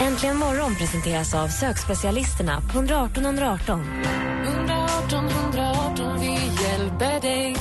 [0.00, 4.02] Äntligen morgon presenteras av sökspecialisterna på 118 118.
[4.46, 6.32] 118 118, vi
[6.62, 7.56] hjälper dig.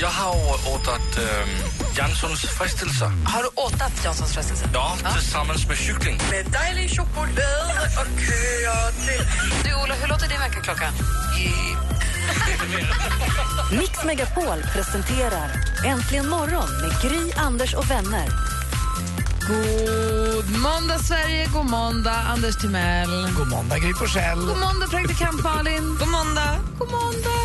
[0.00, 0.34] Jag har
[0.74, 1.48] åtat ähm,
[1.96, 3.06] Janssons frestelser.
[3.06, 4.70] Har du åtat Janssons frestelse?
[4.74, 6.18] Ja, tillsammans med cykling.
[6.30, 7.28] Med dejlig choklad
[8.00, 9.26] och köa till...
[9.64, 10.92] Du, Ola, hur låter din väckarklocka?
[13.80, 15.50] Mix Megapol presenterar
[15.86, 18.28] Äntligen morgon med Gry, Anders och vänner.
[19.48, 21.46] God måndag, Sverige.
[21.52, 23.28] God måndag, Anders Timell.
[23.38, 24.38] God måndag, Gry Forssell.
[24.38, 25.96] God måndag, praktikant Malin.
[26.00, 26.56] God måndag.
[26.78, 27.40] God måndag.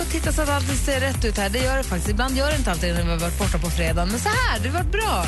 [0.00, 1.48] Och titta så att allting ser rätt ut här.
[1.48, 2.08] Det gör det faktiskt.
[2.10, 4.08] Ibland gör det inte alltid när vi har varit borta på fredagen.
[4.08, 5.24] Men så här, det har varit bra.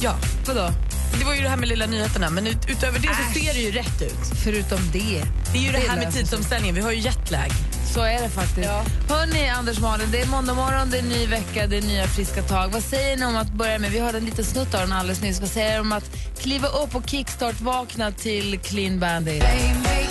[0.00, 0.14] ja,
[0.46, 0.70] Vadå?
[1.18, 3.44] det var ju det här med lilla nyheterna, men ut, utöver det så Äsch.
[3.44, 4.38] ser det ju rätt ut.
[4.44, 5.24] Förutom det.
[5.52, 7.50] Det är ju det, Det här med tidsomställningen, vi har ju jetlag.
[7.94, 8.66] Så är det faktiskt.
[8.66, 8.84] Ja.
[9.08, 12.42] Hörni, Anders Malin, det är måndag morgon, det är ny vecka, det är nya friska
[12.42, 12.68] tag.
[12.68, 15.22] Vad säger ni om att börja med, vi hörde en liten snutt av den alldeles
[15.22, 15.40] nyss.
[15.40, 19.40] Vad säger ni om att kliva upp och kickstart-vakna till Clean Bandit?
[19.40, 20.01] Det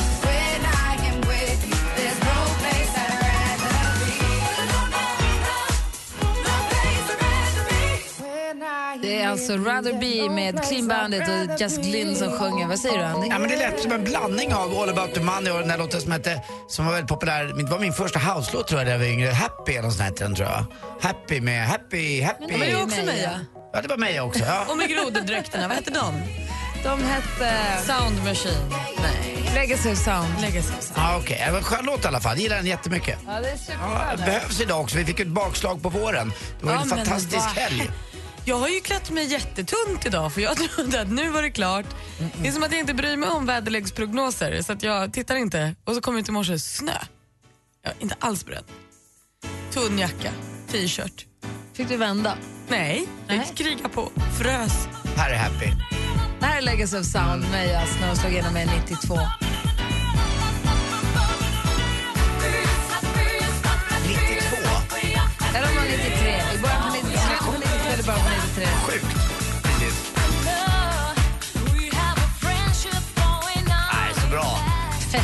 [9.22, 12.68] är alltså Rather Be med Clean Bandit och Just Glynn som sjunger.
[12.68, 13.28] Vad säger du, Andy?
[13.28, 15.78] Ja, men det lät som en blandning av All about the money och den där
[15.78, 18.92] låten som hette, som var väldigt populär, det var min första house-låt tror jag när
[18.92, 19.30] jag var yngre.
[19.30, 20.66] Happy eller något sånt hette den tror jag.
[21.02, 22.46] Happy med Happy, Happy.
[22.50, 23.06] Men det är ju också Meja.
[23.06, 23.40] Meja.
[23.74, 24.44] Ja, det var mig också.
[24.46, 24.66] Ja.
[24.70, 26.14] Och med grodedräkterna, vad hette de?
[26.84, 27.54] De hette
[27.86, 28.70] Sound Machine.
[29.02, 29.52] Nej.
[29.56, 30.28] Legacy of Sound.
[30.42, 30.98] Legacy of Sound.
[30.98, 32.32] Ja, Okej, det var en skön låt i alla fall.
[32.36, 33.18] Jag gillar den jättemycket.
[33.28, 33.58] Ja, det är
[34.20, 34.98] Ja, behövs idag också.
[34.98, 36.34] Vi fick ett bakslag på våren.
[36.60, 37.90] Det var Ja, en fantastisk vad- helg.
[38.45, 41.85] Jag har ju klätt mig jättetunt idag för jag trodde att nu var det klart.
[42.41, 45.75] Det är som att jag inte bryr mig om väderleksprognoser så att jag tittar inte.
[45.84, 46.97] Och så kommer det till morse snö.
[47.84, 48.63] Jag är inte alls beredd.
[49.72, 50.31] Tunn jacka,
[50.72, 51.25] t-shirt.
[51.74, 52.38] Fick du vända?
[52.68, 54.12] Nej, jag fick kriga på.
[54.40, 54.88] Frös.
[55.16, 55.72] Här är Happy.
[56.40, 59.18] Det här är Legacy of Sound med Jas när de slog igenom med 92.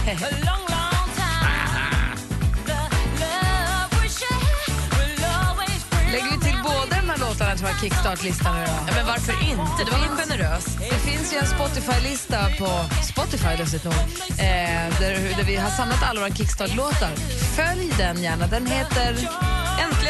[6.11, 8.71] Lägger vi till båda de här låtarna tror jag kickstart-listan nu då?
[8.87, 9.83] Ja, men varför inte?
[9.85, 10.79] Det var väl generöst.
[10.79, 12.69] Det finns ju en Spotify-lista på
[13.03, 17.15] Spotify lustigt nog, eh, där, där vi har samlat alla våra kickstart-låtar.
[17.55, 18.47] Följ den gärna.
[18.47, 19.56] Den heter...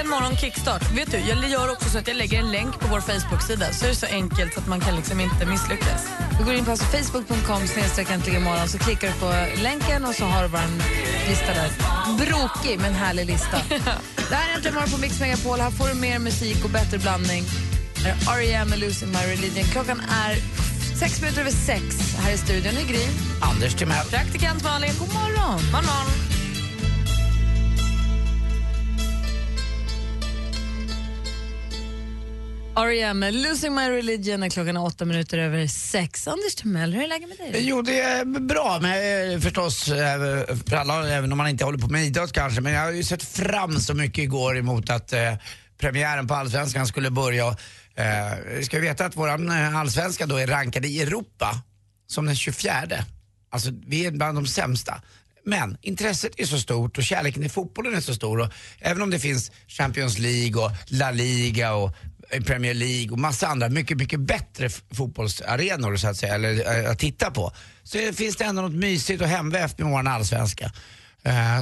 [0.07, 0.91] Äntligen morgon kickstart.
[0.91, 3.85] Vet du, jag gör också så att jag lägger en länk på vår Facebook-sida så
[3.85, 6.07] är det så enkelt så att man kan liksom inte misslyckas.
[6.39, 10.15] Du går in på alltså facebook.com snedstreck äntligen morgon så klickar du på länken och
[10.15, 10.67] så har du vår
[11.29, 11.69] lista där.
[12.17, 13.57] Brokig men härlig lista.
[14.29, 15.59] det här är Äntligen morgon på Mix Megapol.
[15.59, 17.43] Här får du mer musik och bättre blandning.
[18.29, 18.69] R.E.M.
[18.69, 19.63] med Losing My Religion.
[19.63, 20.35] Klockan är
[20.99, 21.83] sex minuter över sex.
[22.17, 23.05] Här i studion är Gry.
[23.41, 24.05] Anders Timell.
[24.09, 24.93] Praktikant Malin.
[24.99, 25.59] God morgon.
[25.71, 26.36] God morgon.
[32.77, 33.19] R.E.M.
[33.19, 36.27] med Losing My Religion är klockan åtta minuter över sex.
[36.27, 37.67] Anders Timell, hur är läget med dig?
[37.67, 41.77] Jo, det är bra, men eh, förstås eh, för alla, även om man inte håller
[41.77, 42.61] på med idrott kanske.
[42.61, 45.33] Men jag har ju sett fram så mycket igår emot att eh,
[45.77, 47.47] premiären på Allsvenskan skulle börja.
[47.95, 48.05] Eh,
[48.57, 51.61] vi ska veta att våran eh, allsvenska då är rankad i Europa
[52.07, 52.71] som den 24.
[53.49, 55.01] Alltså, vi är bland de sämsta.
[55.43, 58.39] Men intresset är så stort och kärleken i fotbollen är så stor.
[58.39, 61.95] Och även om det finns Champions League och La Liga och
[62.29, 66.91] Eh, Premier League och massa andra mycket, mycket bättre fotbollsarenor så att säga, eller eh,
[66.91, 67.51] att titta på.
[67.83, 70.71] Så finns det ändå något mysigt och hemvävt med vår allsvenska.
[71.27, 71.61] Eh,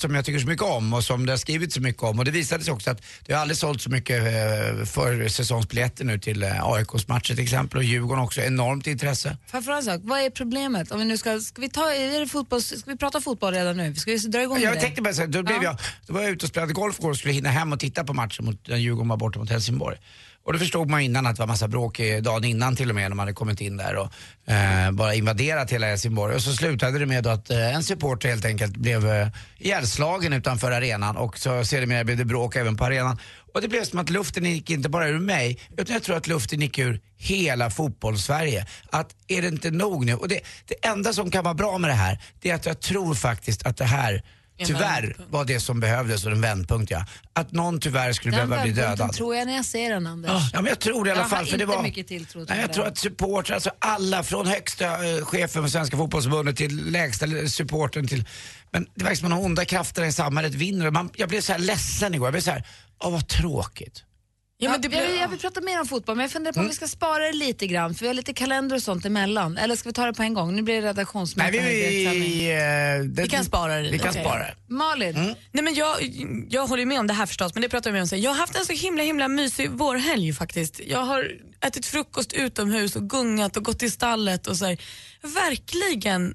[0.00, 2.18] som jag tycker så mycket om och som det har skrivits så mycket om.
[2.18, 6.04] Och det visade sig också att det har aldrig sålt så mycket eh, för säsongsbiljetter
[6.04, 8.40] nu till eh, AIKs matcher till exempel och Djurgården också.
[8.40, 9.36] Enormt intresse.
[9.50, 10.00] Fråga en sak?
[10.04, 10.90] Vad är problemet?
[10.90, 13.76] Om vi nu ska, ska, vi ta, är det fotboll, ska vi prata fotboll redan
[13.76, 13.94] nu?
[13.94, 14.80] Ska vi dra igång Jag det?
[14.80, 15.62] tänkte bara säga, då, blev Ja.
[15.62, 15.76] jag,
[16.06, 18.12] då var jag ute och spelade golf igår och skulle hinna hem och titta på
[18.12, 19.96] matchen mot när Djurgården var borta mot Helsingborg.
[20.44, 23.10] Och då förstod man innan att det var massa bråk dagen innan till och med
[23.10, 24.08] när man hade kommit in där och
[24.52, 26.34] eh, bara invaderat hela Helsingborg.
[26.34, 29.28] Och så slutade det med då att eh, en supporter helt enkelt blev eh,
[29.58, 33.18] ihjälslagen utanför arenan och så sedermera blev det bråk även på arenan.
[33.54, 36.26] Och det blev som att luften gick inte bara ur mig utan jag tror att
[36.26, 38.66] luften gick ur hela fotbollssverige.
[38.90, 40.14] Att är det inte nog nu?
[40.14, 42.80] Och det, det enda som kan vara bra med det här det är att jag
[42.80, 44.22] tror faktiskt att det här
[44.66, 47.04] tyvärr var det som behövdes och en vändpunkt ja.
[47.32, 49.12] Att någon tyvärr skulle Den behöva bli dödad.
[49.12, 50.30] tror jag när jag ser den, Anders.
[50.52, 51.46] Ja, men jag tror det i alla Jag fall.
[51.46, 51.82] För det var...
[51.82, 55.68] mycket tilltro till Nej, jag tror att supportrar, alltså alla från högsta eh, chefen för
[55.68, 58.24] Svenska fotbollsförbundet till lägsta supporten till...
[58.70, 60.90] Men det verkar som att de onda krafterna i samhället vinner.
[60.90, 62.26] Man, jag blev så här ledsen igår.
[62.26, 62.66] Jag blev så här,
[63.04, 64.04] åh vad tråkigt.
[64.64, 66.52] Ja, men det jag, vill, blir, jag vill prata mer om fotboll, men jag funderar
[66.52, 66.66] på Mm.
[66.66, 69.56] om vi ska spara det lite grann, för vi har lite kalender och sånt emellan.
[69.56, 70.56] Eller ska vi ta det på en gång?
[70.56, 73.98] Nu blir det redaktionsmöte Nej, vi, i vi, eh, det, Vi kan spara det Vi
[73.98, 74.22] kan Okej.
[74.22, 74.54] spara det.
[74.68, 75.96] Malin, Nej, men jag,
[76.48, 78.20] jag håller ju med om det här förstås, men det pratar vi om sen.
[78.20, 80.80] Jag har haft en så himla himla mysig vårhelg faktiskt.
[80.86, 81.30] Jag har
[81.64, 84.78] ätit frukost utomhus och gungat och gått till stallet och så här,
[85.22, 86.34] verkligen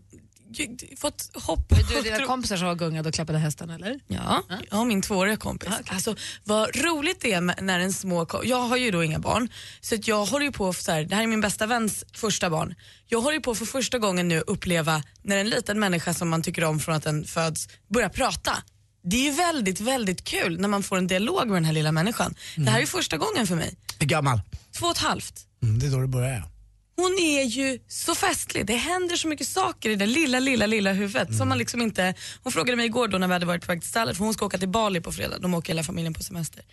[0.97, 1.69] fått hopp.
[1.89, 3.99] du och dina kompisar som var gungade och klappade hästen eller?
[4.07, 5.69] Ja, jag och min tvååriga kompis.
[5.87, 9.49] Alltså, vad roligt det är när en små Jag har ju då inga barn,
[9.81, 12.49] så att jag håller ju på, så här, det här är min bästa väns första
[12.49, 12.75] barn.
[13.07, 16.41] Jag håller ju på för första gången nu uppleva när en liten människa som man
[16.41, 18.63] tycker om från att den föds börjar prata.
[19.03, 21.91] Det är ju väldigt, väldigt kul när man får en dialog med den här lilla
[21.91, 22.35] människan.
[22.55, 23.77] Det här är ju första gången för mig.
[23.99, 24.41] Hur gammal?
[24.79, 25.45] Två och ett halvt.
[25.63, 26.56] Mm, det är då det börjar.
[26.99, 28.65] Hon är ju så festlig.
[28.65, 32.13] Det händer så mycket saker i det lilla, lilla, lilla huvudet som man liksom inte...
[32.43, 34.33] Hon frågade mig igår då när vi hade varit på väg till stallet, för hon
[34.33, 35.39] ska åka till Bali på fredag.
[35.39, 36.63] De åker hela familjen på semester.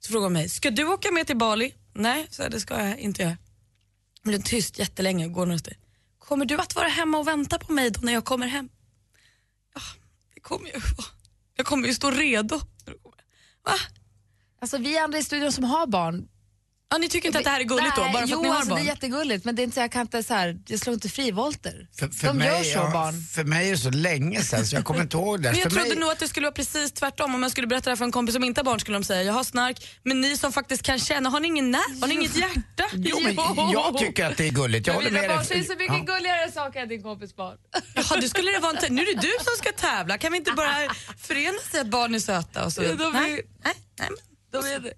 [0.00, 1.74] Så frågade hon mig, ska du åka med till Bali?
[1.94, 3.36] Nej, så det ska jag inte göra.
[4.22, 5.78] Hon blev tyst jättelänge, går några steg.
[6.18, 8.68] Kommer du att vara hemma och vänta på mig då när jag kommer hem?
[9.74, 9.80] Ja,
[10.34, 11.08] det kommer jag vara.
[11.56, 12.60] Jag kommer ju stå redo.
[13.64, 13.74] Va?
[14.60, 16.28] Alltså vi andra i studion som har barn.
[16.92, 18.48] Ja, ni tycker inte att det här är gulligt då, bara för jo, att ni
[18.48, 18.78] har alltså, barn?
[18.82, 20.94] det är jättegulligt men det är inte så jag kan inte så här, jag slår
[20.94, 21.88] inte frivolter.
[21.98, 23.22] För, för De mig, gör så ja, barn.
[23.22, 25.50] För mig är det så länge sedan så jag kommer inte ihåg det.
[25.50, 27.34] Men jag för trodde mig, nog att det skulle vara precis tvärtom.
[27.34, 29.04] Om jag skulle berätta det här för en kompis som inte har barn skulle de
[29.04, 29.98] säga jag har snark.
[30.02, 32.00] Men ni som faktiskt kan känna, har ni ingen nerv?
[32.00, 32.84] Har ni inget hjärta?
[32.92, 33.34] Jo, men
[33.72, 34.86] jag tycker att det är gulligt.
[34.86, 35.46] Jag håller Mina med barn dig.
[35.46, 36.14] säger så mycket Ja.
[36.14, 37.56] gulligare saker än din kompis barn.
[37.94, 40.18] Jaha, du skulle det vara en nu är det du som ska tävla.
[40.18, 40.74] Kan vi inte bara
[41.18, 42.64] förena sig att barn är söta?
[42.64, 42.82] Och så?
[42.82, 44.08] Ja, de är- nej, nej, nej,
[44.52, 44.62] men.
[44.62, 44.92] De är det.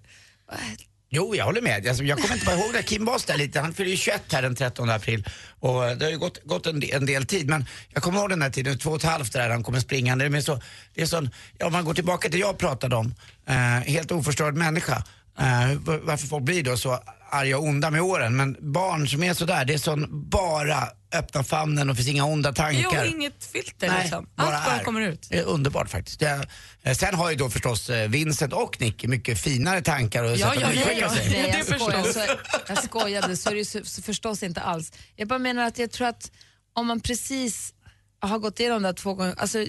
[1.15, 1.87] Jo, jag håller med.
[1.87, 2.83] Alltså, jag kommer inte bara ihåg det.
[2.83, 3.59] Kim var där lite.
[3.59, 5.27] Han fyller ju 21 här den 13 april.
[5.59, 7.49] Och eh, det har ju gått, gått en, del, en del tid.
[7.49, 10.29] Men jag kommer ihåg den här tiden, två och ett halvt där han kommer springande.
[10.29, 10.61] Det är så,
[10.93, 13.15] det är sån, ja, om man går tillbaka till det jag pratade om.
[13.47, 13.55] Eh,
[13.93, 15.03] helt oförstörd människa.
[15.39, 16.99] Eh, varför folk blir då så
[17.33, 18.35] arga och onda med åren.
[18.35, 22.53] Men barn som är sådär, det är sån bara öppna famnen och finns inga onda
[22.53, 23.05] tankar.
[23.05, 24.29] Jo, inget filter liksom.
[24.35, 24.83] Allt bara är.
[24.83, 25.27] kommer ut.
[25.29, 26.19] Det är underbart faktiskt.
[26.19, 26.47] Det,
[26.95, 30.47] sen har ju då förstås eh, Vincent och Nick mycket finare tankar och Ja, sätt
[30.47, 31.29] att ja, ja, uttrycka sig.
[31.29, 32.13] Nej, Det jag, skojar, förstås.
[32.13, 32.35] så,
[32.67, 34.91] jag skojade, så är det ju så, så förstås inte alls.
[35.15, 36.31] Jag bara menar att jag tror att
[36.75, 37.73] om man precis
[38.21, 39.65] har gått igenom det här två gånger, alltså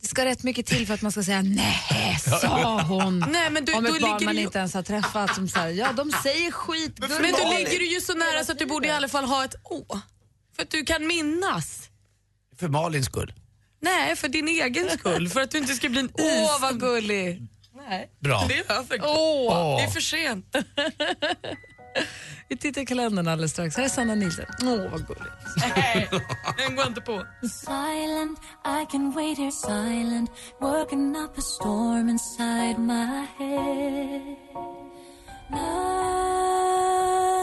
[0.00, 3.18] det ska rätt mycket till för att man ska säga nej, sa hon.
[3.30, 5.34] Nej, men du- om då ett barn ligger man ju- inte ens har träffat.
[5.34, 6.98] Som så här, ja, de säger skit.
[6.98, 7.18] Men då
[7.58, 10.00] ligger du ju så nära så att du borde i alla fall ha ett å.
[10.56, 11.88] För att du kan minnas.
[12.58, 13.32] För Malins skull.
[13.80, 15.28] Nej, för din egen skull.
[15.28, 16.12] För att du inte ska bli en is.
[16.18, 17.42] Åh, vad gullig.
[17.88, 18.44] Nej, Bra.
[18.48, 18.64] det är.
[19.02, 19.76] Åh.
[19.76, 20.56] Det är för sent.
[22.48, 23.76] Vi tittar i kalendern alldeles strax.
[23.76, 24.44] Här är Sanna Nilsson.
[24.62, 25.34] Åh, vad gulligt.
[25.76, 26.08] Nej,
[26.58, 27.26] den går inte på.
[27.48, 30.30] Silent, I can wait here silent,
[30.60, 34.36] working up a storm inside my head.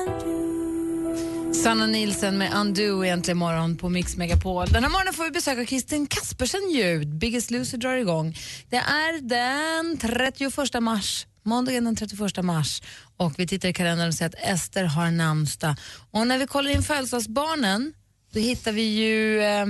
[0.07, 1.53] Undo.
[1.53, 4.65] Sanna Nilsson med Undo egentligen morgon på Mix Megapol.
[4.67, 7.15] Den här morgonen får vi besöka Kristin Kaspersen ljud.
[7.15, 8.37] Biggest Loser drar igång.
[8.69, 12.81] Det är den 31 mars, måndagen den 31 mars
[13.17, 15.75] och vi tittar i kalendern och ser att Ester har namnsdag.
[16.11, 17.93] Och när vi kollar in födelsedagsbarnen
[18.33, 19.65] då hittar vi ju eh,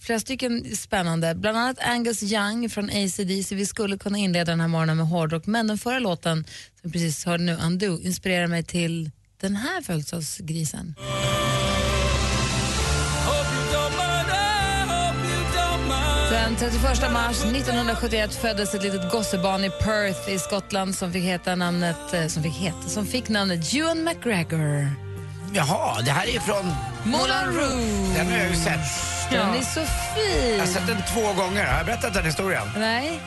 [0.00, 3.54] flera stycken spännande, bland annat Angus Young från ACDC.
[3.54, 6.44] Vi skulle kunna inleda den här morgonen med hårdrock, men den förra låten
[6.80, 10.94] som vi precis hörde nu, Undo, inspirerar mig till den här födelsedagsgrisen.
[10.98, 11.53] Mm.
[16.70, 22.14] 31 mars 1971 föddes ett litet gossebarn i Perth i Skottland som fick heta namnet,
[22.14, 24.88] eh, som fick heta, som fick namnet Ewan McGregor.
[25.52, 26.72] Jaha, det här är från...
[27.04, 28.16] Moulin Rouge.
[28.16, 28.80] Den har jag ju sett.
[29.30, 30.52] Den är så fin.
[30.52, 31.64] Jag har sett den två gånger.
[31.64, 32.66] Har jag berättat den historien?
[32.76, 33.20] Nej.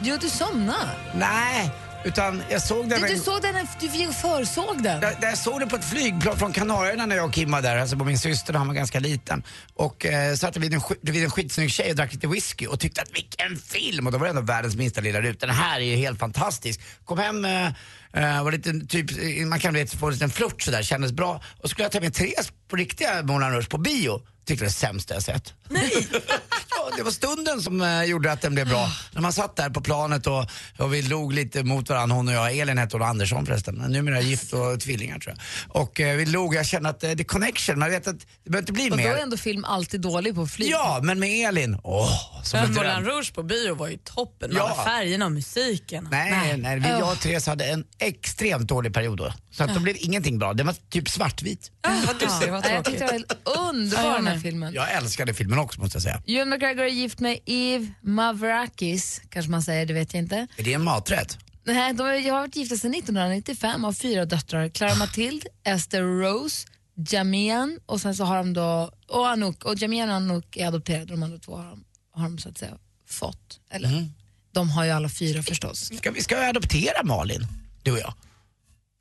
[0.00, 0.90] Jo, du somnade.
[1.14, 1.70] Nej,
[2.04, 3.02] Utan jag såg den...
[3.02, 5.02] Du, du såg den, du försåg den.
[5.02, 7.76] jag, jag såg det på ett flygplan från Kanarieöarna när jag och Kim var där,
[7.76, 9.42] alltså på min syster, han var ganska liten.
[9.74, 13.02] Och eh, satt vid en, vid en skitsnygg tjej och drack lite whisky och tyckte
[13.02, 14.06] att vilken film!
[14.06, 15.46] Och då var det ändå världens minsta lilla ruta.
[15.46, 16.80] Den här är ju helt fantastisk.
[17.04, 17.66] Kom hem, eh,
[18.12, 21.42] eh, var lite typ, eh, man kan vet, få en liten flört sådär, kändes bra.
[21.62, 24.22] Och skulle jag ta med Therese på riktiga Moulin Rouge på bio.
[24.46, 25.54] Tyckte det sämsta jag sett.
[25.68, 26.08] Nej!
[26.96, 28.88] det var stunden som eh, gjorde att den blev bra.
[29.12, 30.46] När man satt där på planet och,
[30.78, 32.56] och vi log lite mot varandra, hon och jag.
[32.58, 35.76] Elin hette hon Andersson förresten, numera gift och tvillingar tror jag.
[35.82, 38.50] Och eh, vi log, jag kände att eh, det är connection, man vet att det
[38.50, 39.10] behöver inte bli Och då mer.
[39.14, 40.70] är ändå film alltid dålig på flyg.
[40.70, 43.04] Ja, men med Elin, åh, som Men en Moulin.
[43.04, 44.64] Rouge på bio var ju toppen med Ja.
[44.68, 46.08] alla färgerna och musiken.
[46.10, 49.32] Nej, nej, vi, jag och Therese hade en extremt dålig period då.
[49.50, 50.54] Så att då blev ingenting bra.
[50.54, 51.70] Den var typ svartvit.
[52.06, 52.84] Vad du ser, vad Nej, jag tråkigt.
[52.84, 53.32] tyckte det var helt
[53.70, 54.74] underbar Ja, jag den här filmen.
[54.74, 56.22] Jag älskade filmen också måste jag säga.
[56.26, 60.46] Ewan McGregor är gift med Eve Mavrakis, kanske man säger, det vet jag inte.
[60.56, 61.38] Är det en maträtt?
[61.64, 64.68] Nej, de har varit gifta sedan 1995 och har fyra döttrar.
[64.68, 66.66] Clara Matilde, Esther Rose,
[67.10, 71.04] Jamian och sen så har de då, och Anouk, och Jamian och Anouk är adopterade,
[71.04, 72.72] de andra två har de, har de så att säga
[73.08, 73.60] fått.
[73.70, 74.08] Eller,
[74.52, 75.90] de har ju alla fyra förstås.
[75.98, 77.46] Ska vi ska vi adoptera Malin?
[77.82, 78.14] Du och jag?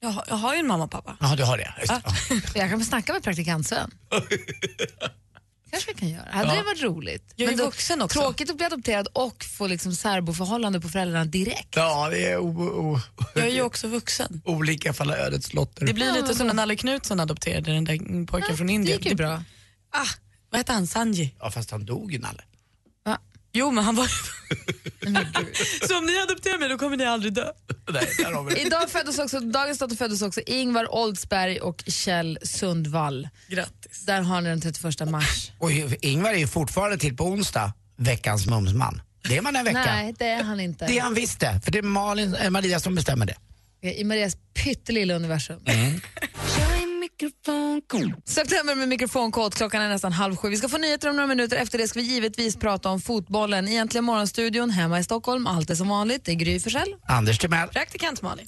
[0.01, 1.17] Jag, har- jag har ju en mamma och pappa.
[1.19, 1.73] Ja, du har det.
[1.79, 2.01] Just det.
[2.29, 2.61] Ja.
[2.61, 3.91] Jag kan få snacka med praktikant Sven.
[5.71, 6.25] kanske vi kan göra.
[6.31, 7.33] Hade det varit roligt?
[7.35, 8.19] Jag är Men då- vuxen också.
[8.21, 11.75] Tråkigt att bli adopterad och få liksom särboförhållande på föräldrarna direkt.
[11.75, 12.99] Ja, det är o, o,
[13.35, 14.41] Jag är ju också vuxen.
[14.45, 15.85] olika fall ödets lotter.
[15.85, 18.97] Det blir lite som när Nalle Knutsson adopterade den där pojken från Det Indien.
[18.97, 19.43] gick ju bra.
[19.91, 20.05] Ah,
[20.49, 20.87] vad hette han?
[20.87, 21.35] Sanji?
[21.39, 22.43] Ja, fast han dog ju Nalle.
[23.51, 24.07] Jo, men han var.
[25.87, 27.51] Så om ni adopterar mig då kommer ni aldrig dö.
[27.93, 28.65] Nej.
[28.65, 33.29] Idag föddes också, dagens datum föddes också Ingvar Oldsberg och Kjell Sundvall.
[33.47, 34.05] Grattis.
[34.05, 35.51] Där har ni den 31 mars.
[35.59, 39.01] Och Ingvar är ju fortfarande till på onsdag veckans mumsman.
[39.29, 39.83] Det är man en vecka.
[39.85, 40.87] Nej, det är han inte.
[40.87, 43.35] Det är han visst det, för det är Malin, äh, Maria som bestämmer det.
[43.81, 45.59] I Marias pyttelilla universum.
[45.65, 46.01] Mm.
[48.25, 49.53] September med mikrofonkod.
[49.53, 50.49] Klockan är nästan halv sju.
[50.49, 51.57] Vi ska få nyheter om några minuter.
[51.57, 53.67] Efter det ska vi givetvis prata om fotbollen.
[53.67, 55.47] Egentligen morgonstudion hemma i Stockholm.
[55.47, 56.25] Allt är som vanligt.
[56.25, 56.95] Det är Gry Forssell.
[57.07, 57.69] Anders Timell.
[57.69, 58.45] Praktikant Malin.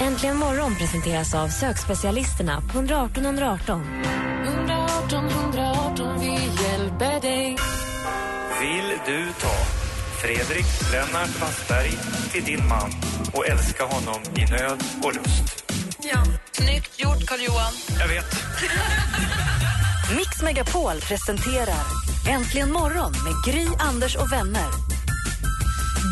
[0.00, 3.82] Äntligen morgon presenteras av sökspecialisterna på 118 118.
[4.46, 7.56] 118 118, vi hjälper dig.
[8.60, 9.54] Vill du ta
[10.22, 11.92] Fredrik Lennart Wassberg
[12.32, 12.92] till din man
[13.32, 15.71] och älska honom i nöd och lust?
[16.04, 16.24] Ja.
[16.52, 17.72] Snyggt gjort, Carl-Johan.
[17.98, 18.24] Jag vet.
[20.16, 21.84] Mix Megapol presenterar
[22.28, 24.68] Äntligen morgon med Gry, Anders och vänner.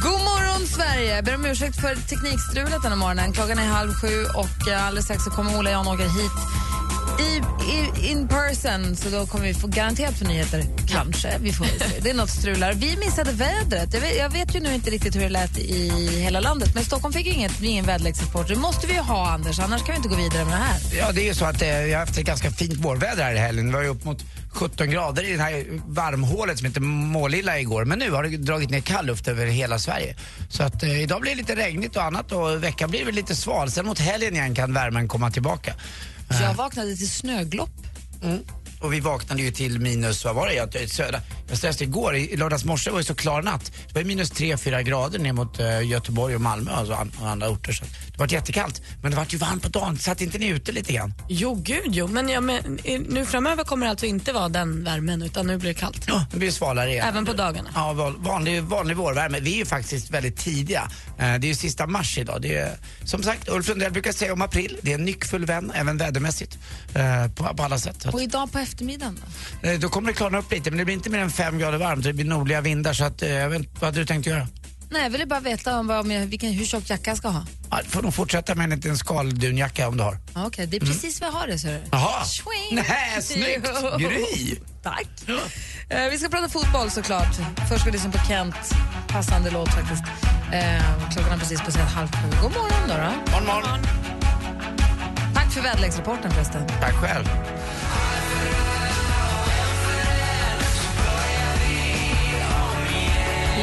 [0.02, 1.14] God morgon, Sverige!
[1.14, 3.32] Jag ber om ursäkt för teknikstrulet den här morgonen.
[3.32, 6.32] Klockan är halv sju och eh, alldeles strax så kommer Ola Jan åka hit
[7.21, 10.65] i, i, in person, så då kommer vi få garanterat få nyheter.
[10.89, 12.00] Kanske, vi får se.
[12.03, 12.73] Det är något strular.
[12.73, 13.95] Vi missade vädret.
[13.95, 15.91] Jag vet, jag vet ju nu inte riktigt hur det lät i
[16.23, 18.49] hela landet, men Stockholm fick inget, ingen väderleksrapport.
[18.49, 20.81] Det måste vi ju ha, Anders, annars kan vi inte gå vidare med det här.
[20.99, 23.35] Ja, det är ju så att eh, vi har haft ett ganska fint vårväder här
[23.35, 23.67] i helgen.
[23.67, 27.85] Det var ju upp mot 17 grader i det här varmhålet som heter Målilla igår.
[27.85, 30.17] Men nu har det dragit ner kall luft över hela Sverige.
[30.49, 33.37] Så att eh, idag blir det lite regnigt och annat och veckan blir väl lite
[33.37, 33.71] sval.
[33.71, 35.75] Sen mot helgen igen kan värmen komma tillbaka.
[36.31, 37.71] Så jag vaknade till snöglopp.
[38.81, 40.55] Och vi vaknade ju till minus, vad var det?
[40.55, 41.21] Jag, södra.
[41.49, 43.73] jag stressade igår, i lördags morse var det så klar natt.
[43.89, 47.49] Det var minus 3-4 grader ner mot eh, Göteborg och Malmö alltså, an- och andra
[47.49, 47.73] orter.
[47.73, 47.85] Så
[48.29, 48.83] det var jättekallt.
[49.03, 49.99] Men det var ju varmt på dagen.
[49.99, 51.15] Satt inte ni ute lite grann?
[51.29, 52.07] Jo, gud jo.
[52.07, 55.69] Men, ja, men nu framöver kommer det alltså inte vara den värmen utan nu blir
[55.69, 56.05] det kallt.
[56.07, 57.09] Ja, det blir svalare igen.
[57.09, 57.71] Även på dagarna.
[57.75, 59.41] Ja, vanlig, vanlig vårvärme.
[59.41, 60.91] Vi är ju faktiskt väldigt tidiga.
[61.19, 62.43] Eh, Det är ju sista mars idag.
[62.43, 65.73] Det är, som sagt, Ulf Lundell brukar säga om april, det är en nyckfull vän,
[65.75, 66.59] även vädermässigt.
[66.95, 68.05] eh, På, på alla sätt.
[68.05, 69.21] Och idag på eftermiddagen
[69.62, 69.69] då?
[69.69, 71.79] eh, då kommer det klarna upp lite, men det blir inte mer än fem grader
[71.79, 72.05] varmt.
[72.05, 74.49] Det blir nordliga vindar, så att, jag vet, inte, vad hade du tänkt göra?
[74.92, 77.28] Nej, jag ville bara veta om, vad- om jag, vilken, hur tjock jacka jag ska
[77.28, 77.47] ha.
[77.70, 80.18] Ja, du får nog fortsätta med en liten skaldunjacka om du har.
[80.35, 81.80] Ja, Okej, det är precis vad jag har det, du.
[81.92, 82.25] Jaha!
[82.25, 82.85] Swing.
[82.88, 83.68] Nej, snyggt!
[83.99, 84.09] Jo.
[84.09, 84.56] Gry!
[84.82, 85.06] Tack.
[85.88, 87.35] Eh, vi ska prata fotboll såklart.
[87.68, 88.54] Först ska vi lyssna på Kent.
[89.09, 90.02] Passande låt faktiskt.
[90.52, 92.28] Eh, klockan är precis passerat halv sju.
[92.42, 92.94] God morgon då.
[92.94, 93.32] då.
[93.32, 93.78] Morgon, morgon.
[95.35, 96.66] Tack för väderleksrapporten förresten.
[96.80, 97.25] Tack själv.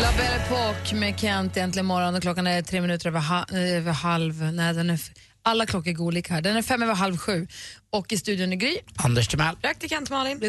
[0.01, 3.92] La Belle Époque med Kent äntligen morgon och klockan är tre minuter över, ha, över
[3.92, 4.54] halv.
[4.54, 5.00] Nej, den är,
[5.44, 6.42] alla klockor går olika här.
[6.42, 7.48] Den är fem över halv sju.
[7.89, 8.77] Och i studion är Gry.
[8.96, 9.56] Anders Timell.
[9.56, 10.42] Praktikant Malin.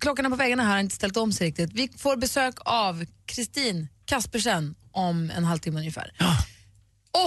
[0.00, 1.72] Klockorna på väggarna här har inte ställt om sig riktigt.
[1.72, 6.12] Vi får besök av Kristin Kaspersen om en halvtimme ungefär.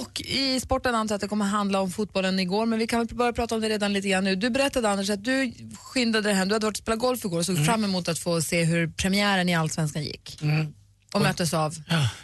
[0.02, 3.00] Och i sporten antar jag att det kommer handla om fotbollen igår, men vi kan
[3.00, 4.36] väl börja prata om det redan lite grann nu.
[4.36, 7.38] Du berättade Anders att du skyndade dig hem, du hade varit och spelat golf igår
[7.38, 10.42] och såg fram emot att få se hur premiären i Allsvenskan gick.
[10.42, 10.74] Mm.
[11.14, 11.76] Och möttes av?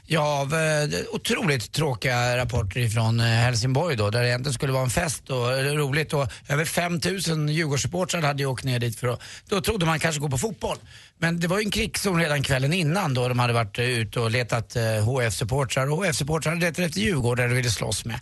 [0.05, 4.83] Ja, av eh, otroligt tråkiga rapporter ifrån eh, Helsingborg då, där det egentligen skulle vara
[4.83, 9.21] en fest och roligt och över 5000 Djurgårdssupportrar hade ju åkt ner dit för att,
[9.49, 10.77] då trodde man kanske gå på fotboll.
[11.17, 14.19] Men det var ju en krigszon redan kvällen innan då de hade varit eh, ute
[14.19, 18.19] och letat HF-supportrar och HF-supportrar hade letat efter Djurgårdare de ville slåss med.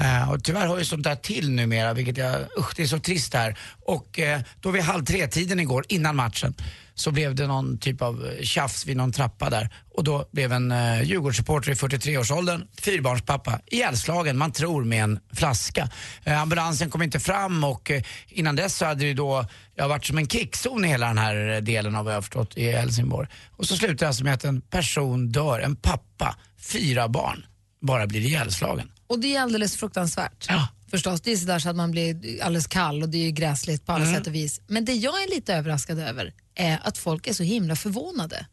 [0.00, 2.98] Uh, och tyvärr har ju sånt där till numera, vilket jag, usch det är så
[2.98, 3.58] trist här.
[3.84, 6.54] Och uh, då vid halv tre-tiden igår, innan matchen,
[6.98, 9.68] så blev det någon typ av eh, tjafs vid någon trappa där.
[9.94, 15.90] Och då blev en eh, Djurgårdssupporter i 43-årsåldern, fyrbarnspappa, ihjälslagen, man tror med en flaska.
[16.24, 19.88] Eh, ambulansen kom inte fram och eh, innan dess så hade det ju då ja,
[19.88, 22.56] varit som en kickzon i hela den här eh, delen av vad jag har förstått
[22.56, 23.28] i Helsingborg.
[23.50, 26.36] Och så slutar det alltså med att en person dör, en pappa,
[26.72, 27.46] fyra barn,
[27.82, 28.90] bara blir ihjälslagen.
[29.06, 30.46] Och det är alldeles fruktansvärt.
[30.90, 33.86] Förstås, det är sådär så att man blir alldeles kall och det är ju gräsligt
[33.86, 34.16] på alla Mm.
[34.16, 34.60] sätt och vis.
[34.66, 38.46] Men det jag är lite överraskad över är att folk är så himla förvånade.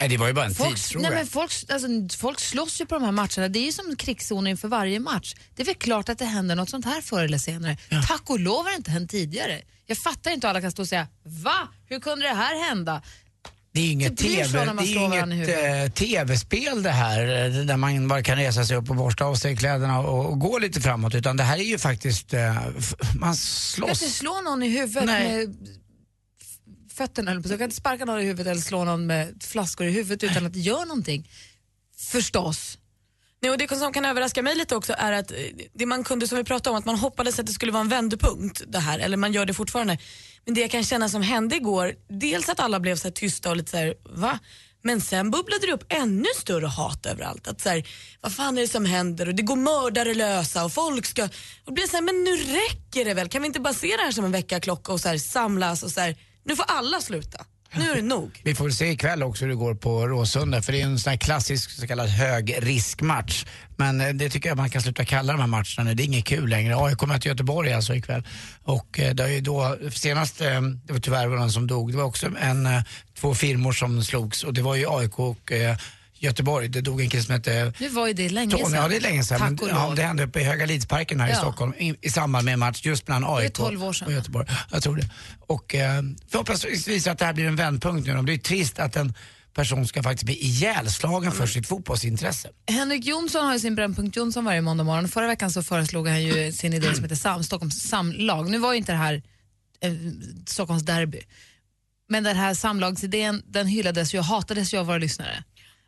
[0.00, 1.08] Nej, det var ju bara en Folk, tidsfråga.
[1.08, 1.88] nej men folk, alltså,
[2.18, 3.48] folk slåss ju på de här matcherna.
[3.48, 5.34] Det är ju som krigszoner inför varje match.
[5.54, 7.76] Det är väl klart att det händer något sånt här förr eller senare.
[8.08, 9.60] Tack och lov har det inte hänt tidigare.
[9.86, 11.68] Jag fattar inte hur alla kan stå och säga Va?
[11.88, 13.02] Hur kunde det här hända?
[13.72, 18.76] Det är inget, Det eh, TV-spel det här eh, där man bara kan resa sig
[18.76, 21.62] upp och borsta av sig kläderna och, och gå lite framåt utan det här är
[21.62, 22.70] ju faktiskt, eh, man
[23.14, 24.02] Du kan slåss.
[24.02, 25.36] inte slå någon i huvudet Nej.
[25.46, 25.56] med
[26.96, 27.48] fötterna, på.
[27.48, 30.46] Du kan inte sparka någon i huvudet eller slå någon med flaskor i huvudet utan
[30.46, 31.30] att det gör någonting.
[31.96, 32.78] Förstås.
[33.40, 35.36] Nej, och det som kan överraska mig lite också är att eh,
[35.74, 37.88] det man kunde, som vi pratade om, att man hoppades att det skulle vara en
[37.88, 39.98] vändpunkt det här, eller man gör det fortfarande.
[40.44, 43.50] Men det jag kan känna som hände igår, dels att alla blev så här tysta
[43.50, 44.38] och lite så här, va?
[44.82, 47.48] Men sen bubblade det upp ännu större hat överallt.
[47.48, 47.88] Att så här,
[48.20, 49.28] vad fan är det som händer?
[49.28, 51.24] Och det går mördare lösa och folk ska...
[51.24, 51.30] Och
[51.66, 53.28] det blir så här, men nu räcker det väl?
[53.28, 55.90] Kan vi inte bara se det här som en väckarklocka och så här, samlas och
[55.90, 57.46] så här, nu får alla sluta.
[57.74, 58.40] Nu är det nog.
[58.44, 60.98] Vi får väl se ikväll också hur det går på Råsunda för det är en
[60.98, 63.44] sån här klassisk så kallad högriskmatch.
[63.76, 65.94] Men eh, det tycker jag man kan sluta kalla de här matcherna nu.
[65.94, 66.76] Det är inget kul längre.
[66.76, 68.26] AIK möter Göteborg alltså ikväll.
[68.62, 71.96] Och eh, det är ju då, senast, eh, det var tyvärr någon som dog, det
[71.96, 72.68] var också en,
[73.18, 75.76] två firmor som slogs och det var ju AIK och eh,
[76.18, 76.68] Göteborg.
[76.68, 78.72] Det dog en kille som hette Nu var ju det länge Tony, sedan.
[78.74, 79.40] ja det är länge sedan.
[79.60, 81.36] Men, ja, det hände uppe i Höga Lidsparken här i Ja.
[81.38, 84.06] Stockholm i, i samband med en match just mellan AIK 12 år sedan.
[84.08, 84.46] och Göteborg.
[84.72, 85.10] Jag tror det.
[85.40, 88.22] Och eh, förhoppningsvis att det här blir en vändpunkt nu.
[88.22, 89.14] Det är trist att en
[89.54, 92.48] person ska faktiskt bli ihjälslagen för sitt fotbollsintresse.
[92.70, 95.08] Henrik Jonsson har ju sin Brännpunkt Jonsson varje måndag morgon.
[95.08, 98.50] Förra veckan så föreslog han ju sin idé som heter Sam, Stockholms samlag.
[98.50, 99.22] Nu var ju inte det här
[99.82, 99.92] eh,
[100.46, 101.20] Stockholms derby.
[102.08, 105.44] Men den här samlagsidén den hyllades ju och hatades ju av våra lyssnare.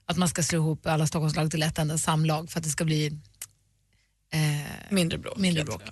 [0.08, 2.84] Att man ska slå ihop alla Stockholmslag till ett enda samlag för att det ska
[2.84, 3.06] bli
[4.32, 4.40] eh,
[4.90, 5.36] mindre bråk.
[5.38, 5.82] Mindre bråk.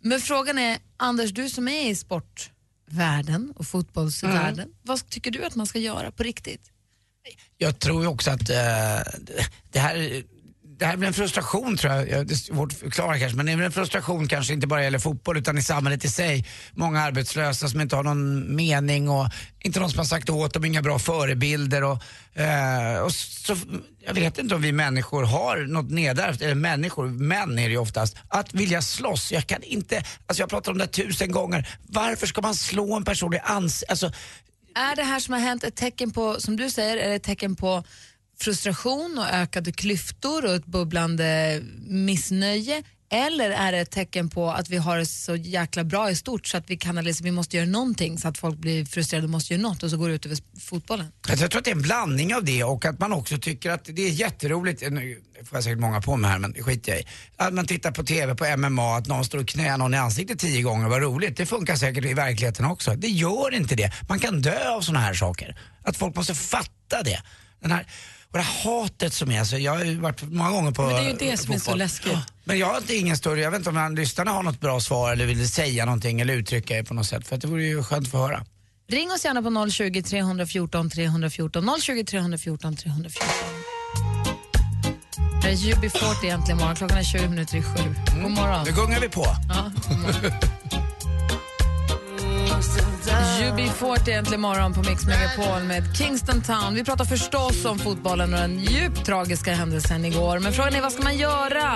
[0.00, 5.54] Men frågan är, Anders, du som är i sportvärlden och fotbollsvärlden, vad tycker du att
[5.54, 6.70] man ska göra på riktigt?
[7.56, 8.56] Jag tror ju också att eh,
[9.70, 10.22] det här
[10.78, 13.52] det här blir en frustration tror jag, det är svårt att förklara kanske, men det
[13.52, 16.46] är väl en frustration kanske inte bara gäller fotboll utan i samhället i sig.
[16.72, 19.26] Många arbetslösa som inte har någon mening och
[19.60, 22.02] inte någon som har sagt åt dem, inga bra förebilder och,
[22.40, 23.56] eh, och så,
[24.06, 27.78] jag vet inte om vi människor har något nedärvt, eller människor, män är det ju
[27.78, 29.32] oftast, att vilja slåss.
[29.32, 32.96] Jag kan inte, alltså jag pratar om det här tusen gånger, varför ska man slå
[32.96, 33.90] en person i ansiktet?
[33.90, 34.12] Alltså,
[34.74, 37.22] Är det här som har hänt ett tecken på, som du säger, är det ett
[37.22, 37.84] tecken på
[38.40, 42.82] frustration och ökade klyftor och ett bubblande missnöje?
[43.10, 46.46] Eller är det ett tecken på att vi har det så jäkla bra i stort
[46.46, 49.30] så att vi kan liksom, vi måste göra någonting så att folk blir frustrerade och
[49.30, 51.06] måste göra något och så går det ut över fotbollen?
[51.28, 53.70] Alltså jag tror att det är en blandning av det och att man också tycker
[53.70, 56.92] att det är jätteroligt, nu får jag säkert många på mig här men det skiter
[56.92, 57.04] jag i.
[57.36, 60.38] Att man tittar på TV på MMA, att någon står och knäar någon i ansiktet
[60.38, 61.36] tio gånger, vad roligt.
[61.36, 62.94] Det funkar säkert i verkligheten också.
[62.94, 63.92] Det gör inte det.
[64.08, 65.58] Man kan dö av sådana här saker.
[65.82, 67.22] Att folk måste fatta det.
[67.60, 67.86] Den här,
[68.32, 70.94] och det här hatet som är, alltså jag har ju varit många gånger på Men
[70.94, 72.12] det är ju det som är så läskigt.
[72.12, 74.60] Ja, Men jag har inte ingen större, jag vet inte om han, lyssnarna har något
[74.60, 77.28] bra svar eller vill säga någonting eller uttrycka det på något sätt.
[77.28, 78.44] För att det vore ju skönt att få höra.
[78.90, 83.28] Ring oss gärna på 020 314 314 020 314 314.
[85.42, 86.76] Det är UB40 egentligen morgon.
[86.76, 87.94] Klockan är 20 minuter i sju.
[88.22, 88.64] God morgon.
[88.66, 89.26] Nu gungar vi på.
[89.48, 89.72] Ja,
[93.78, 96.70] UB40 äntligen morgon på Mix Megapol med Kingston Town.
[96.78, 100.36] Vi pratar förstås om fotbollen och den djupt tragiska händelsen igår.
[100.44, 101.66] Men frågan är vad ska man göra?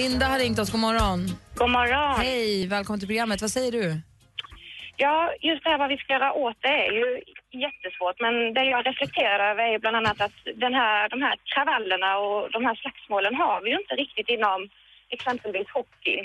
[0.00, 0.70] Linda har ringt oss.
[0.74, 1.18] God morgon.
[1.60, 2.20] God morgon.
[2.26, 3.40] Hej, välkommen till programmet.
[3.40, 3.86] Vad säger du?
[4.96, 5.16] Ja,
[5.48, 7.08] just det här vad vi ska göra åt det är ju
[7.64, 8.16] jättesvårt.
[8.24, 12.10] Men det jag reflekterar över är ju bland annat att den här, de här kravallerna
[12.24, 14.58] och de här slagsmålen har vi ju inte riktigt inom
[15.16, 16.18] exempelvis hockey.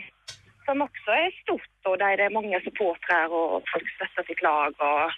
[0.65, 4.73] Som också är stort och där det är många supportrar och folk stöttar sitt lag
[4.89, 5.11] och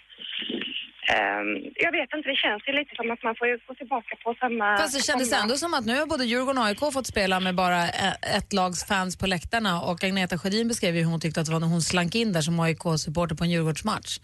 [1.14, 1.48] Ehm,
[1.84, 4.78] jag vet inte, det känns ju lite som att man får gå tillbaka på samma...
[4.78, 7.54] Fast det kändes ändå som att nu har både Djurgården och AIK fått spela med
[7.54, 11.40] bara e- ett lags fans på läktarna och Agneta Sjödin beskrev ju hur hon tyckte
[11.40, 14.18] att det var när hon slank in där som AIK-supporter på en Djurgårdsmatch.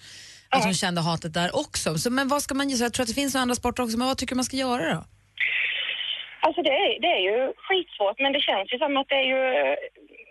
[0.51, 1.99] Att hon kände hatet där också.
[1.99, 2.85] Så, men vad ska man göra?
[2.85, 5.05] Jag tror att det finns andra sporter också, men vad tycker man ska göra då?
[6.47, 9.29] Alltså det är, det är ju skitsvårt, men det känns ju som att det är
[9.35, 9.43] ju...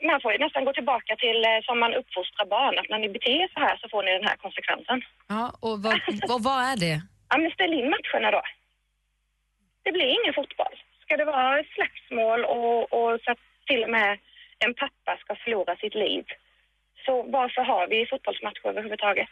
[0.10, 3.10] Man får ju nästan gå tillbaka till eh, som man uppfostrar barn, att när ni
[3.10, 5.02] beter er så här så får ni den här konsekvensen.
[5.28, 7.02] Ja, och vad, vad, vad är det?
[7.30, 8.42] Ja, men ställ in matcherna då.
[9.84, 10.76] Det blir ingen fotboll.
[11.04, 14.20] Ska det vara slagsmål och, och så att till och med
[14.66, 16.24] en pappa ska förlora sitt liv,
[17.06, 19.30] så varför har vi fotbollsmatcher överhuvudtaget?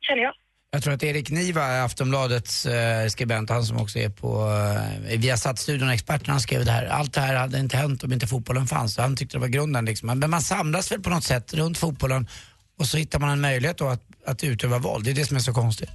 [0.00, 0.34] Känner jag.
[0.74, 4.28] Jag tror att Erik Niva, Aftonbladets eh, skribent, han som också är på
[5.10, 6.86] eh, Viasat-studion, experten, han skrev det här.
[6.86, 8.94] Allt det här hade inte hänt om inte fotbollen fanns.
[8.94, 10.18] Så han tyckte det var grunden liksom.
[10.18, 12.28] Men man samlas väl på något sätt runt fotbollen
[12.78, 15.04] och så hittar man en möjlighet då att, att utöva våld.
[15.04, 15.90] Det är det som är så konstigt.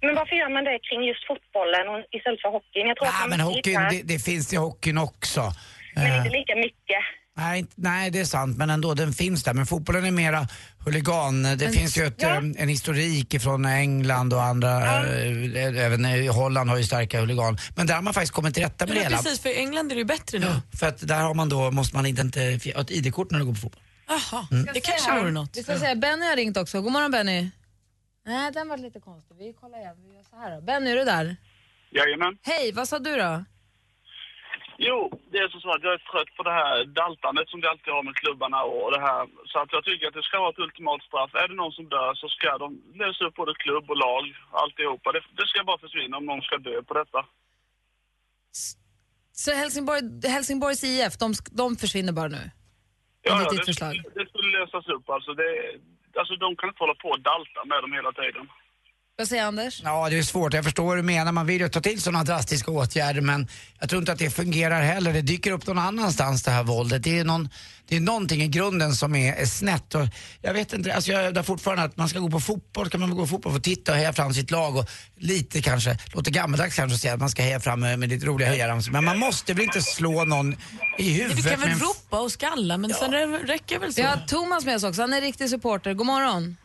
[0.00, 2.86] Men varför gör man det kring just fotbollen och istället för hockeyn?
[2.86, 5.52] Jag tror att Ja, man men hockeyn, det, det finns i hockeyn också.
[5.94, 7.02] Men Eh, inte lika mycket.
[7.36, 9.54] Nej, inte- nej, det är sant, men ändå, den finns där.
[9.54, 11.42] Men fotbollen är mera huligan.
[11.42, 12.28] Det Men- finns ju ett, Ja.
[12.28, 17.58] eh, en historik från England och andra, eh, även i Holland har ju starka huligan.
[17.76, 19.16] Men där har man faktiskt kommit till rätta med det Ja, hela.
[19.16, 20.46] precis, för i England är det ju bättre nu.
[20.80, 23.52] För att där har man då, måste man identifiera, ha ett ID-kort när du går
[23.54, 23.82] på fotboll.
[24.08, 24.68] Jaha, Mm.
[24.74, 25.56] det kanske vore något.
[25.56, 26.80] Vi ska säga, Benny har ringt också.
[26.82, 27.50] God morgon Benny.
[28.26, 29.36] Nej, den var lite konstig.
[29.38, 29.94] Vi kollar igen.
[30.08, 30.60] Vi gör så här då.
[30.60, 31.36] Benny, är du där?
[31.94, 32.34] Jajamän.
[32.42, 33.44] Hej, vad sa du då?
[34.78, 37.92] Jo, det är så att jag är trött på det här daltandet som vi alltid
[37.92, 39.28] har med klubbarna och det här.
[39.46, 41.34] Så att jag tycker att det ska vara ett ultimat straff.
[41.34, 45.12] Är det någon som dör så ska de lösa upp både klubb och lag, alltihopa.
[45.12, 47.20] Det, det ska bara försvinna om någon ska dö på detta.
[49.32, 50.02] Så Helsingborg,
[50.34, 52.44] Helsingborgs IF, de, de försvinner bara nu?
[53.22, 55.34] Ja, Enligt ja, det, det skulle lösas upp alltså.
[55.34, 55.48] Det,
[56.20, 58.48] alltså de kan inte hålla på och dalta med dem hela tiden.
[59.16, 59.80] Vad säger Anders?
[59.84, 60.54] Ja, det är svårt.
[60.54, 61.32] Jag förstår vad du menar.
[61.32, 63.48] Man vill ju ta till sådana drastiska åtgärder men
[63.80, 65.12] jag tror inte att det fungerar heller.
[65.12, 67.02] Det dyker upp någon annanstans det här våldet.
[67.02, 67.48] Det är, någon,
[67.88, 69.94] det är någonting i grunden som är, är snett.
[69.94, 70.06] Och
[70.40, 73.10] jag vet inte, alltså jag hävdar fortfarande att man ska gå på fotboll, kan man
[73.10, 76.30] gå på fotboll för att titta och heja fram sitt lag och lite kanske, låter
[76.30, 78.92] gammaldags kanske att säga att man ska heja fram med, med lite roliga hejaramsor.
[78.92, 80.56] Men man måste väl inte slå någon
[80.98, 84.00] i huvudet Du kan väl ropa och skalla, men sen det räcker väl så.
[84.00, 85.00] Vi har Thomas med oss också.
[85.00, 85.94] Han är riktig supporter.
[85.94, 86.56] God morgon.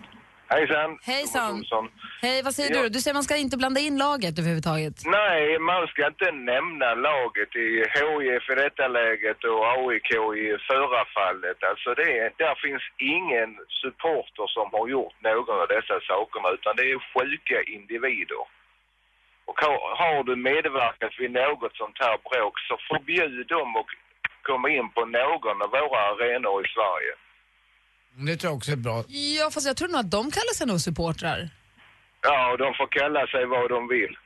[0.49, 0.97] Hejsan.
[1.03, 1.53] Hejsan.
[1.57, 1.85] Olsson.
[2.21, 2.81] Hej, vad säger Ja.
[2.83, 2.89] du?
[2.89, 4.95] Du säger man ska inte blanda in laget överhuvudtaget.
[5.05, 10.11] Nej, man ska inte nämna laget i HIF i detta läget och AIK
[10.45, 11.59] i förra fallet.
[11.69, 12.83] Alltså det, är- där finns
[13.15, 13.49] ingen
[13.81, 18.43] supporter som har gjort någon av dessa sakerna utan det är sjuka individer.
[19.49, 23.91] Och har, har du medverkat vid något sånt här bråk så förbjud dem att
[24.49, 27.13] komma in på någon av våra arenor i Sverige.
[28.27, 29.03] Det tror jag också är bra.
[29.07, 31.49] Ja, fast jag tror nog att de kallar sig nog supportrar.
[32.21, 34.17] Ja, och de får kalla sig vad de vill.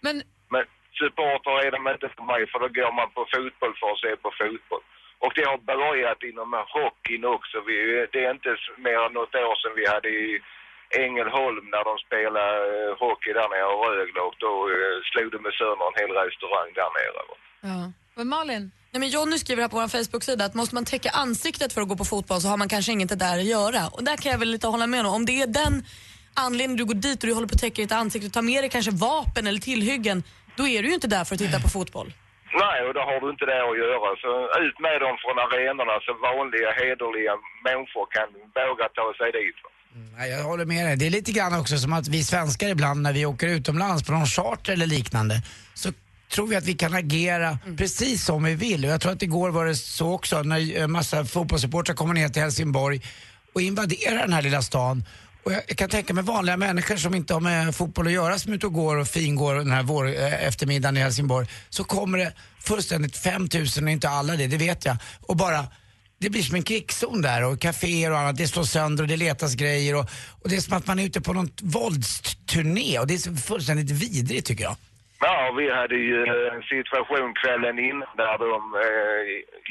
[0.00, 0.16] Men
[0.54, 0.64] Men
[1.00, 4.12] supporter är de inte för mig för då går man på fotboll för att se
[4.24, 4.84] på fotboll.
[5.24, 7.56] Och det har börjat inom hockeyn också.
[7.68, 7.76] Vi,
[8.12, 8.52] det är inte
[8.86, 10.40] mer än något år sedan vi hade i
[11.04, 15.40] Ängelholm när de spelade eh, hockey där nere i Rögle och då eh, slog de
[15.58, 17.22] sönder en hel restaurang där nere.
[17.70, 17.80] Ja.
[18.18, 18.70] Men Malin?
[18.92, 21.88] Nej, men Jonny skriver här på vår Facebook-sida att måste man täcka ansiktet för att
[21.88, 23.88] gå på fotboll så har man kanske inget där att göra.
[23.88, 25.14] Och där kan jag väl lite hålla med om.
[25.14, 25.84] Om det är den
[26.34, 28.62] anledningen du går dit och du håller på att täcka ditt ansikte och tar med
[28.62, 30.22] dig kanske vapen eller tillhyggen,
[30.56, 32.12] då är du ju inte där för att titta på fotboll.
[32.62, 34.08] Nej, och då har du inte det att göra.
[34.22, 34.30] Så
[34.66, 37.34] ut med dem från arenorna så vanliga, hederliga
[37.68, 39.58] människor kan våga ta sig dit.
[40.16, 40.96] Nej, jag håller med dig.
[40.96, 44.12] Det är lite grann också som att vi svenskar ibland när vi åker utomlands på
[44.12, 45.34] någon charter eller liknande
[45.74, 45.92] så
[46.30, 48.84] tror vi att vi kan agera precis som vi vill.
[48.84, 52.28] Och jag tror att igår var det så också när en massa fotbollssupportrar kommer ner
[52.28, 53.00] till Helsingborg
[53.54, 55.04] och invaderar den här lilla stan.
[55.44, 58.52] Och jag kan tänka mig vanliga människor som inte har med fotboll att göra som
[58.52, 61.46] är ute och går och fingår den här vår, eh, eftermiddagen i Helsingborg.
[61.68, 64.96] Så kommer det fullständigt 5000, och inte alla det, det vet jag.
[65.20, 65.66] Och bara
[66.18, 69.16] det blir som en krigszon där och kaféer och annat, det slås sönder och det
[69.16, 70.10] letas grejer och,
[70.42, 73.90] och det är som att man är ute på någon våldsturné och det är fullständigt
[73.90, 74.76] vidrigt tycker jag.
[75.20, 79.22] Ja, vi hade ju en situation kvällen innan där de eh,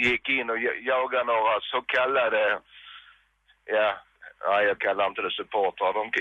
[0.06, 2.60] gick in och jagade några så kallade,
[3.66, 3.98] ja,
[4.42, 5.94] ja jag kallar inte det supportrar.
[5.94, 6.12] De,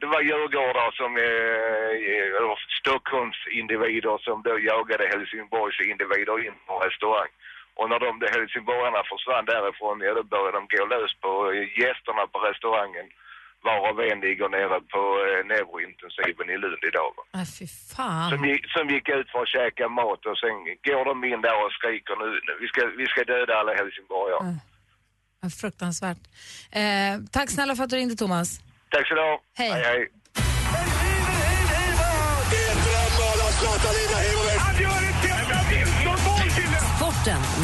[0.00, 7.28] det- var djurgårdar som, eh, Stockholms individer som då jagade Helsingborgs individer in på restaurang.
[7.74, 12.26] Och när de helsingborgarna försvann därifrån, ja då började de gå lös på eh, gästerna
[12.26, 13.06] på restaurangen.
[13.66, 17.10] Varav en ligger nere på eh, neurointensiven i Lund idag.
[17.16, 17.22] va.
[17.40, 18.30] Äh, fy fan.
[18.32, 20.56] Som gick, som gick ut för att käka mat och sen
[20.88, 22.28] går de in där och skriker nu,
[22.62, 24.42] vi ska, vi ska döda alla helsingborgare.
[25.42, 26.22] Ja, fruktansvärt.
[26.80, 28.48] Eh, tack snälla för att du ringde Thomas.
[28.88, 29.40] Tack så du ha.
[29.54, 29.70] Hej.
[29.70, 30.08] hej, hej.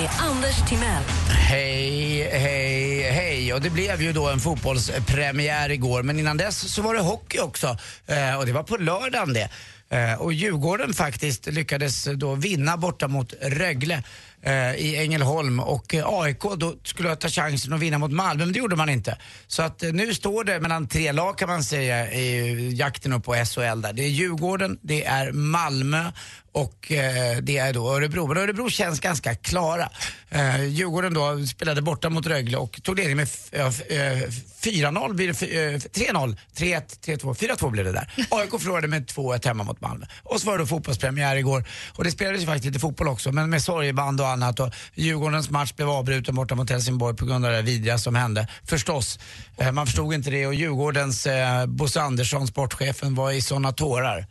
[0.02, 1.02] Med Anders Timell.
[1.28, 3.54] Hej, hej, hej.
[3.54, 6.02] Och det blev ju då en fotbollspremiär igår.
[6.02, 7.76] Men innan dess så var det hockey också.
[8.06, 9.48] Eh, och det var på lördagen det.
[9.96, 14.02] Eh, och Djurgården faktiskt lyckades då vinna borta mot Rögle
[14.42, 18.52] eh, i Ängelholm och eh, AIK då skulle ta chansen att vinna mot Malmö men
[18.52, 19.18] det gjorde man inte.
[19.46, 23.24] Så att eh, nu står det mellan tre lag kan man säga i jakten upp
[23.24, 23.92] på SHL där.
[23.92, 26.12] Det är Djurgården, det är Malmö
[26.54, 28.26] och eh, det är då Örebro.
[28.26, 29.90] Men Örebro känns ganska klara.
[30.30, 34.28] Eh, Djurgården då spelade borta mot Rögle och tog ledning med eh, f- eh,
[34.62, 38.10] 4-0, blir det f- eh, 3-0, 3-1, 3-2, 4-2 blev det där.
[38.30, 40.06] AIK förlorade med 2-1 hemma mot Malmö.
[40.22, 41.64] Och så var det då fotbollspremiär igår
[41.96, 45.50] och det spelades ju faktiskt lite fotboll också men med sorgeband och annat och Djurgårdens
[45.50, 48.48] match blev avbruten borta mot Helsingborg på grund av det vidriga som hände.
[48.64, 49.18] Förstås,
[49.56, 54.26] eh, man förstod inte det och Djurgårdens eh, Bosse Andersson, sportchefen, var i såna tårar.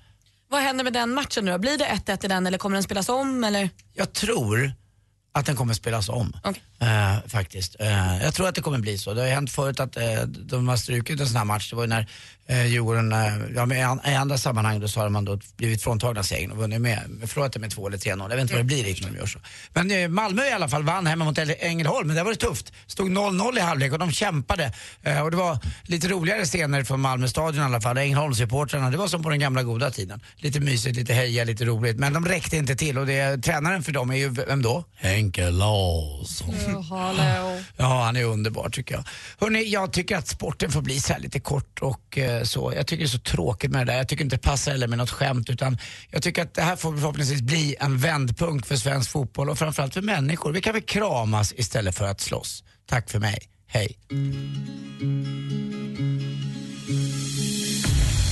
[0.49, 1.57] Vad händer med den matchen nu?
[1.57, 3.43] Blir det 1-1 i den eller kommer den spelas om?
[3.43, 3.69] Eller?
[3.93, 4.73] Jag tror
[5.33, 6.33] att den kommer spelas om.
[6.81, 7.75] Uh, faktiskt.
[7.81, 9.13] Uh, jag tror att det kommer bli så.
[9.13, 11.69] Det har ju hänt förut att uh, de har strukit en sån här match.
[11.69, 12.07] Det var ju när
[12.51, 16.23] uh, Djurgården, uh, ja, men i, andra sammanhang då så har man då blivit fråntagna
[16.23, 18.21] segern och vunnit med, förlorat det med 2 eller 3-0.
[18.21, 19.39] Jag vet inte vad det blir riktigt när de gör så.
[19.73, 22.73] Men Malmö i alla fall vann hemma mot Ängelholm, men det var det tufft.
[22.87, 24.73] Stod 0-0 i halvlek och de kämpade.
[25.23, 27.97] Och det var lite roligare scener från Malmö stadion i alla fall.
[27.97, 30.21] Ängelholmssupportrarna, det var som på den gamla goda tiden.
[30.37, 31.97] Lite mysigt, lite heja, lite roligt.
[31.97, 34.83] Men de räckte inte till och det, tränaren för dem är ju, vem då?
[34.95, 36.70] Henke Larsson.
[37.77, 39.03] Ja, han är underbar tycker jag.
[39.39, 42.73] Hörrni, jag tycker att sporten får bli så här lite kort och eh, så.
[42.75, 43.97] Jag tycker det är så tråkigt med det där.
[43.97, 45.77] Jag tycker inte det passar heller med något skämt utan
[46.09, 49.93] jag tycker att det här får förhoppningsvis bli en vändpunkt för svensk fotboll och framförallt
[49.93, 50.51] för människor.
[50.51, 52.63] Vi kan väl kramas istället för att slåss.
[52.89, 53.39] Tack för mig.
[53.67, 53.97] Hej.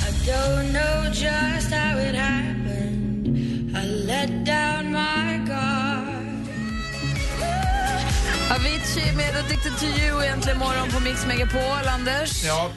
[0.07, 3.27] I don't know just how it happened.
[3.77, 5.68] I let down my guard.
[8.51, 11.87] Avicii med Addicted to you egentligen morgon på Mix Megapol.
[11.87, 12.43] Anders?
[12.43, 12.69] Ja.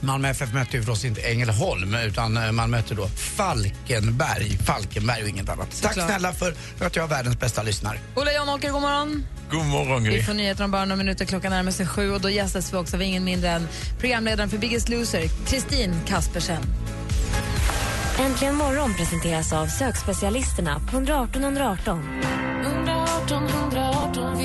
[0.00, 4.58] Malmö FF mötte ju förstås inte Ängelholm utan eh, man mötte då Falkenberg.
[4.58, 5.68] Falkenberg och inget annat.
[5.82, 6.08] Tack Såklart.
[6.08, 7.98] snälla för att jag är världens bästa lyssnare.
[8.16, 9.26] Ola Janåker, god morgon.
[9.50, 10.22] God morgon, Vi Gry.
[10.22, 11.24] får nyheter om bara några minuter.
[11.24, 14.58] Klockan närmar sig sju och då gästas vi också av ingen mindre än programledaren för
[14.58, 16.62] Biggest Loser, Kristin Kaspersen.
[18.18, 22.22] Äntligen morgon presenteras av sökspecialisterna på 118 118.
[22.64, 24.44] 118 118, vi